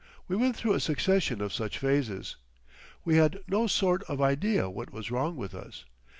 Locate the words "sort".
3.67-4.01